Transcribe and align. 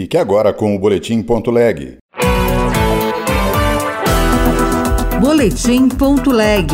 Fique 0.00 0.16
agora 0.16 0.52
com 0.52 0.76
o 0.76 0.78
Boletim.leg. 0.78 1.96
Boletim.leg. 5.20 6.68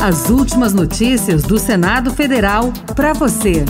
As 0.00 0.30
últimas 0.30 0.72
notícias 0.72 1.42
do 1.42 1.58
Senado 1.58 2.12
Federal 2.14 2.72
para 2.94 3.12
você. 3.12 3.64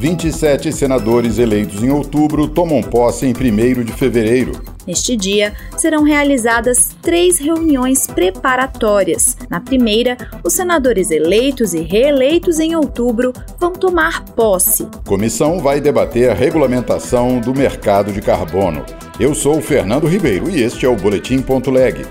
27 0.00 0.72
senadores 0.72 1.38
eleitos 1.38 1.80
em 1.80 1.90
outubro 1.90 2.48
tomam 2.48 2.82
posse 2.82 3.24
em 3.24 3.30
1 3.30 3.84
de 3.84 3.92
fevereiro. 3.92 4.69
Neste 4.86 5.16
dia, 5.16 5.52
serão 5.76 6.02
realizadas 6.02 6.90
três 7.02 7.38
reuniões 7.38 8.06
preparatórias. 8.06 9.36
Na 9.48 9.60
primeira, 9.60 10.16
os 10.44 10.54
senadores 10.54 11.10
eleitos 11.10 11.74
e 11.74 11.80
reeleitos 11.80 12.58
em 12.58 12.74
outubro 12.74 13.32
vão 13.58 13.72
tomar 13.72 14.24
posse. 14.24 14.86
Comissão 15.06 15.60
vai 15.60 15.80
debater 15.80 16.30
a 16.30 16.34
regulamentação 16.34 17.40
do 17.40 17.54
mercado 17.54 18.12
de 18.12 18.20
carbono. 18.20 18.84
Eu 19.18 19.34
sou 19.34 19.58
o 19.58 19.62
Fernando 19.62 20.06
Ribeiro 20.06 20.48
e 20.50 20.62
este 20.62 20.86
é 20.86 20.88
o 20.88 20.96
Boletim.leg. 20.96 22.06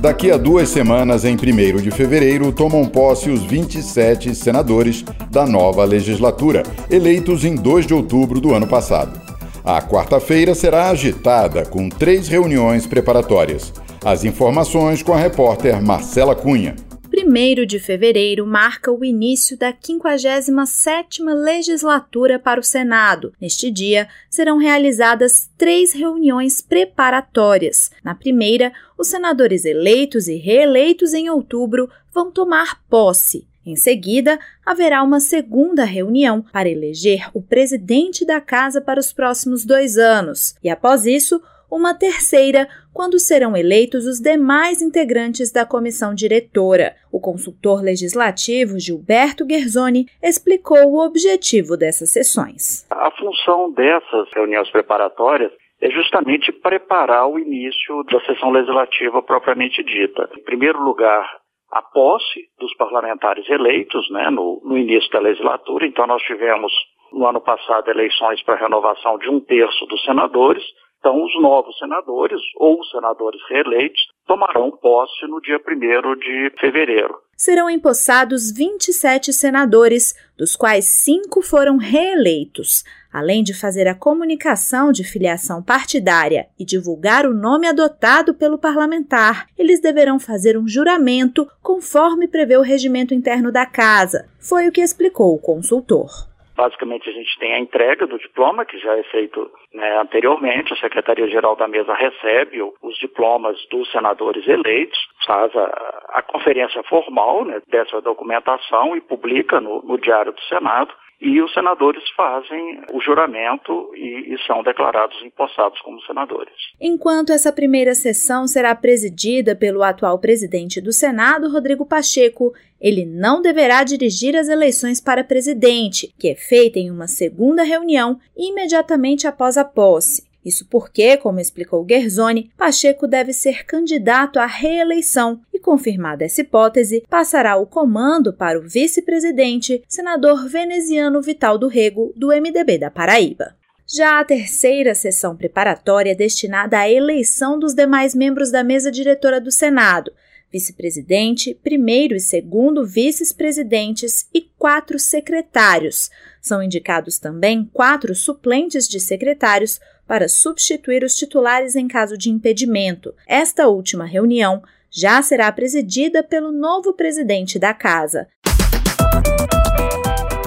Daqui 0.00 0.30
a 0.30 0.36
duas 0.36 0.68
semanas, 0.68 1.24
em 1.24 1.34
1 1.34 1.82
de 1.82 1.90
fevereiro, 1.90 2.52
tomam 2.52 2.84
posse 2.84 3.28
os 3.28 3.42
27 3.42 4.34
senadores 4.34 5.04
da 5.30 5.46
nova 5.46 5.84
legislatura, 5.84 6.62
eleitos 6.88 7.44
em 7.44 7.56
2 7.56 7.86
de 7.86 7.94
outubro 7.94 8.40
do 8.40 8.54
ano 8.54 8.68
passado. 8.68 9.25
A 9.66 9.82
quarta-feira 9.82 10.54
será 10.54 10.90
agitada 10.90 11.66
com 11.66 11.88
três 11.88 12.28
reuniões 12.28 12.86
preparatórias. 12.86 13.72
As 14.04 14.22
informações 14.22 15.02
com 15.02 15.12
a 15.12 15.16
repórter 15.16 15.82
Marcela 15.82 16.36
Cunha. 16.36 16.76
1 17.12 17.66
de 17.66 17.80
fevereiro 17.80 18.46
marca 18.46 18.92
o 18.92 19.04
início 19.04 19.58
da 19.58 19.72
57ª 19.72 21.34
legislatura 21.34 22.38
para 22.38 22.60
o 22.60 22.62
Senado. 22.62 23.32
Neste 23.40 23.68
dia, 23.68 24.06
serão 24.30 24.56
realizadas 24.56 25.50
três 25.58 25.92
reuniões 25.92 26.60
preparatórias. 26.60 27.90
Na 28.04 28.14
primeira, 28.14 28.72
os 28.96 29.08
senadores 29.08 29.64
eleitos 29.64 30.28
e 30.28 30.36
reeleitos 30.36 31.12
em 31.12 31.28
outubro 31.28 31.90
vão 32.14 32.30
tomar 32.30 32.80
posse. 32.88 33.48
Em 33.66 33.74
seguida, 33.74 34.38
haverá 34.64 35.02
uma 35.02 35.18
segunda 35.18 35.84
reunião 35.84 36.40
para 36.40 36.68
eleger 36.68 37.28
o 37.34 37.42
presidente 37.42 38.24
da 38.24 38.40
casa 38.40 38.80
para 38.80 39.00
os 39.00 39.12
próximos 39.12 39.66
dois 39.66 39.98
anos, 39.98 40.54
e 40.62 40.70
após 40.70 41.04
isso, 41.04 41.42
uma 41.68 41.92
terceira, 41.92 42.68
quando 42.94 43.18
serão 43.18 43.56
eleitos 43.56 44.06
os 44.06 44.20
demais 44.20 44.80
integrantes 44.80 45.50
da 45.50 45.66
comissão 45.66 46.14
diretora. 46.14 46.94
O 47.10 47.18
consultor 47.18 47.82
legislativo 47.82 48.78
Gilberto 48.78 49.44
Guerzoni 49.44 50.06
explicou 50.22 50.86
o 50.86 51.04
objetivo 51.04 51.76
dessas 51.76 52.10
sessões. 52.10 52.86
A 52.88 53.10
função 53.10 53.72
dessas 53.72 54.28
reuniões 54.32 54.70
preparatórias 54.70 55.50
é 55.80 55.90
justamente 55.90 56.52
preparar 56.52 57.28
o 57.28 57.38
início 57.38 58.04
da 58.04 58.20
sessão 58.24 58.50
legislativa 58.50 59.20
propriamente 59.22 59.82
dita. 59.82 60.30
Em 60.38 60.42
primeiro 60.42 60.80
lugar, 60.82 61.28
a 61.76 61.82
posse 61.82 62.48
dos 62.58 62.74
parlamentares 62.76 63.48
eleitos 63.48 64.08
né, 64.10 64.30
no, 64.30 64.60
no, 64.64 64.78
início 64.78 65.10
da 65.10 65.20
legislatura. 65.20 65.86
Então, 65.86 66.06
nós 66.06 66.22
tivemos 66.22 66.72
no 67.12 67.26
ano 67.26 67.40
passado 67.40 67.88
eleições 67.90 68.42
para 68.42 68.56
renovação 68.56 69.18
de 69.18 69.28
um 69.28 69.40
terço 69.40 69.84
dos 69.86 70.02
senadores. 70.04 70.64
Então, 71.06 71.22
os 71.22 71.40
novos 71.40 71.78
senadores 71.78 72.40
ou 72.56 72.82
senadores 72.86 73.40
reeleitos 73.48 74.00
tomarão 74.26 74.72
posse 74.72 75.24
no 75.28 75.40
dia 75.40 75.56
1 75.56 76.18
de 76.18 76.52
fevereiro. 76.58 77.14
Serão 77.36 77.70
empossados 77.70 78.50
27 78.50 79.32
senadores, 79.32 80.16
dos 80.36 80.56
quais 80.56 81.04
cinco 81.04 81.42
foram 81.42 81.76
reeleitos. 81.76 82.82
Além 83.12 83.44
de 83.44 83.54
fazer 83.54 83.86
a 83.86 83.94
comunicação 83.94 84.90
de 84.90 85.04
filiação 85.04 85.62
partidária 85.62 86.48
e 86.58 86.64
divulgar 86.64 87.24
o 87.24 87.32
nome 87.32 87.68
adotado 87.68 88.34
pelo 88.34 88.58
parlamentar, 88.58 89.46
eles 89.56 89.80
deverão 89.80 90.18
fazer 90.18 90.58
um 90.58 90.66
juramento 90.66 91.46
conforme 91.62 92.26
prevê 92.26 92.56
o 92.56 92.62
regimento 92.62 93.14
interno 93.14 93.52
da 93.52 93.64
Casa. 93.64 94.28
Foi 94.40 94.66
o 94.66 94.72
que 94.72 94.80
explicou 94.80 95.36
o 95.36 95.38
consultor. 95.38 96.34
Basicamente, 96.56 97.10
a 97.10 97.12
gente 97.12 97.38
tem 97.38 97.52
a 97.52 97.58
entrega 97.58 98.06
do 98.06 98.18
diploma, 98.18 98.64
que 98.64 98.78
já 98.78 98.96
é 98.96 99.02
feito 99.04 99.50
né, 99.74 99.98
anteriormente. 99.98 100.72
A 100.72 100.76
Secretaria-Geral 100.76 101.54
da 101.54 101.68
Mesa 101.68 101.92
recebe 101.94 102.62
os 102.62 102.96
diplomas 102.98 103.56
dos 103.70 103.90
senadores 103.92 104.46
eleitos, 104.48 104.98
faz 105.26 105.54
a, 105.54 106.04
a 106.14 106.22
conferência 106.22 106.82
formal 106.84 107.44
né, 107.44 107.60
dessa 107.68 108.00
documentação 108.00 108.96
e 108.96 109.02
publica 109.02 109.60
no, 109.60 109.82
no 109.82 109.98
Diário 109.98 110.32
do 110.32 110.40
Senado 110.42 110.92
e 111.20 111.40
os 111.40 111.52
senadores 111.52 112.02
fazem 112.16 112.82
o 112.92 113.00
juramento 113.00 113.90
e, 113.94 114.34
e, 114.34 114.38
são 114.46 114.62
declarados 114.62 115.16
empossados 115.22 115.80
como 115.80 116.00
senadores. 116.02 116.52
Enquanto 116.80 117.32
essa 117.32 117.52
primeira 117.52 117.94
sessão 117.94 118.46
será 118.46 118.74
presidida 118.74 119.56
pelo 119.56 119.82
atual 119.82 120.18
presidente 120.18 120.80
do 120.80 120.92
Senado, 120.92 121.50
Rodrigo 121.50 121.86
Pacheco, 121.86 122.52
ele 122.80 123.06
não 123.06 123.40
deverá 123.40 123.82
dirigir 123.82 124.36
as 124.36 124.48
eleições 124.48 125.00
para 125.00 125.24
presidente, 125.24 126.14
que 126.18 126.28
é 126.28 126.34
feita 126.34 126.78
em 126.78 126.90
uma 126.90 127.06
segunda 127.06 127.62
reunião 127.62 128.20
imediatamente 128.36 129.26
após 129.26 129.56
a 129.56 129.64
posse. 129.64 130.26
Isso 130.46 130.64
porque, 130.70 131.16
como 131.16 131.40
explicou 131.40 131.82
Guerzoni, 131.82 132.52
Pacheco 132.56 133.08
deve 133.08 133.32
ser 133.32 133.66
candidato 133.66 134.38
à 134.38 134.46
reeleição 134.46 135.40
confirmada 135.66 136.24
essa 136.24 136.42
hipótese, 136.42 137.02
passará 137.10 137.56
o 137.56 137.66
comando 137.66 138.32
para 138.32 138.56
o 138.56 138.62
vice-presidente, 138.62 139.82
senador 139.88 140.48
veneziano 140.48 141.20
Vital 141.20 141.58
do 141.58 141.66
Rego, 141.66 142.12
do 142.14 142.28
MDB 142.28 142.78
da 142.78 142.88
Paraíba. 142.88 143.56
Já 143.84 144.20
a 144.20 144.24
terceira 144.24 144.94
sessão 144.94 145.36
preparatória 145.36 146.14
destinada 146.14 146.78
à 146.78 146.88
eleição 146.88 147.58
dos 147.58 147.74
demais 147.74 148.14
membros 148.14 148.52
da 148.52 148.62
mesa 148.62 148.92
diretora 148.92 149.40
do 149.40 149.50
Senado, 149.50 150.12
vice-presidente, 150.52 151.52
primeiro 151.52 152.14
e 152.14 152.20
segundo 152.20 152.86
vice-presidentes 152.86 154.28
e 154.32 154.42
quatro 154.56 155.00
secretários. 155.00 156.10
São 156.40 156.62
indicados 156.62 157.18
também 157.18 157.68
quatro 157.72 158.14
suplentes 158.14 158.86
de 158.86 159.00
secretários 159.00 159.80
para 160.06 160.28
substituir 160.28 161.02
os 161.02 161.16
titulares 161.16 161.74
em 161.74 161.88
caso 161.88 162.16
de 162.16 162.30
impedimento. 162.30 163.12
Esta 163.26 163.66
última 163.66 164.04
reunião 164.04 164.62
já 164.96 165.20
será 165.20 165.52
presidida 165.52 166.22
pelo 166.22 166.50
novo 166.50 166.94
presidente 166.94 167.58
da 167.58 167.74
Casa. 167.74 168.26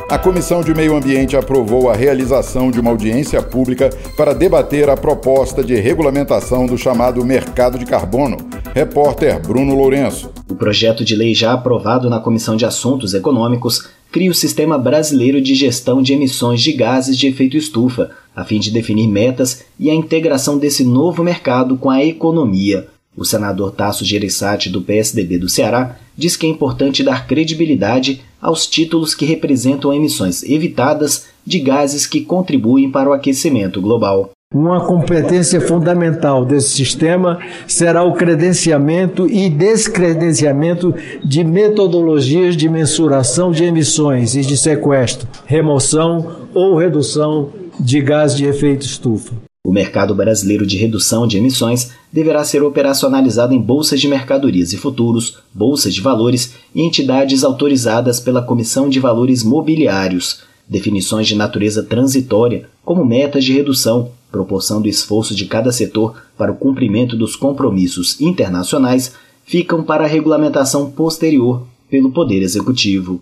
A 0.09 0.17
Comissão 0.17 0.63
de 0.63 0.73
Meio 0.73 0.95
Ambiente 0.95 1.37
aprovou 1.37 1.87
a 1.87 1.95
realização 1.95 2.71
de 2.71 2.79
uma 2.79 2.89
audiência 2.89 3.43
pública 3.43 3.91
para 4.17 4.33
debater 4.33 4.89
a 4.89 4.97
proposta 4.97 5.63
de 5.63 5.75
regulamentação 5.75 6.65
do 6.65 6.79
chamado 6.79 7.23
mercado 7.23 7.77
de 7.77 7.85
carbono. 7.85 8.37
Repórter 8.73 9.39
Bruno 9.39 9.75
Lourenço. 9.75 10.33
O 10.49 10.55
projeto 10.55 11.05
de 11.05 11.15
lei 11.15 11.35
já 11.35 11.53
aprovado 11.53 12.09
na 12.09 12.19
Comissão 12.19 12.55
de 12.55 12.65
Assuntos 12.65 13.13
Econômicos 13.13 13.87
cria 14.11 14.31
o 14.31 14.33
Sistema 14.33 14.79
Brasileiro 14.79 15.39
de 15.39 15.53
Gestão 15.53 16.01
de 16.01 16.13
Emissões 16.13 16.59
de 16.59 16.73
Gases 16.73 17.15
de 17.15 17.27
Efeito 17.27 17.55
Estufa, 17.55 18.09
a 18.35 18.43
fim 18.43 18.59
de 18.59 18.71
definir 18.71 19.07
metas 19.07 19.63
e 19.79 19.91
a 19.91 19.93
integração 19.93 20.57
desse 20.57 20.83
novo 20.83 21.23
mercado 21.23 21.77
com 21.77 21.91
a 21.91 22.03
economia. 22.03 22.87
O 23.19 23.25
senador 23.25 23.73
Tasso 23.73 24.05
Gereissati, 24.05 24.69
do 24.69 24.81
PSDB 24.81 25.37
do 25.37 25.49
Ceará, 25.49 25.97
diz 26.15 26.37
que 26.37 26.47
é 26.47 26.49
importante 26.49 27.03
dar 27.03 27.27
credibilidade 27.27 28.21
aos 28.41 28.65
títulos 28.65 29.13
que 29.13 29.25
representam 29.25 29.93
emissões 29.93 30.41
evitadas 30.41 31.25
de 31.45 31.59
gases 31.59 32.07
que 32.07 32.21
contribuem 32.21 32.89
para 32.89 33.09
o 33.09 33.11
aquecimento 33.11 33.81
global. 33.81 34.29
Uma 34.53 34.87
competência 34.87 35.59
fundamental 35.59 36.45
desse 36.45 36.69
sistema 36.69 37.39
será 37.67 38.03
o 38.03 38.13
credenciamento 38.13 39.29
e 39.29 39.49
descredenciamento 39.49 40.95
de 41.21 41.43
metodologias 41.43 42.55
de 42.55 42.69
mensuração 42.69 43.51
de 43.51 43.65
emissões 43.65 44.33
e 44.33 44.41
de 44.41 44.55
sequestro, 44.55 45.27
remoção 45.45 46.47
ou 46.53 46.77
redução 46.77 47.49
de 47.77 47.99
gás 47.99 48.33
de 48.33 48.45
efeito 48.45 48.85
estufa. 48.85 49.48
O 49.69 49.71
mercado 49.71 50.15
brasileiro 50.15 50.65
de 50.65 50.77
redução 50.77 51.27
de 51.27 51.37
emissões 51.37 51.91
deverá 52.11 52.43
ser 52.43 52.63
operacionalizado 52.63 53.53
em 53.53 53.61
bolsas 53.61 54.01
de 54.01 54.07
mercadorias 54.07 54.73
e 54.73 54.77
futuros, 54.77 55.37
bolsas 55.53 55.93
de 55.93 56.01
valores 56.01 56.55
e 56.73 56.81
entidades 56.81 57.43
autorizadas 57.43 58.19
pela 58.19 58.41
Comissão 58.41 58.89
de 58.89 58.99
Valores 58.99 59.43
Mobiliários. 59.43 60.41
Definições 60.67 61.27
de 61.27 61.35
natureza 61.35 61.83
transitória, 61.83 62.67
como 62.83 63.05
metas 63.05 63.45
de 63.45 63.53
redução, 63.53 64.09
proporção 64.31 64.81
do 64.81 64.87
esforço 64.87 65.35
de 65.35 65.45
cada 65.45 65.71
setor 65.71 66.15
para 66.35 66.51
o 66.51 66.55
cumprimento 66.55 67.15
dos 67.15 67.35
compromissos 67.35 68.19
internacionais, 68.19 69.13
ficam 69.45 69.83
para 69.83 70.03
a 70.03 70.07
regulamentação 70.07 70.89
posterior 70.89 71.67
pelo 71.91 72.11
Poder 72.11 72.41
Executivo. 72.41 73.21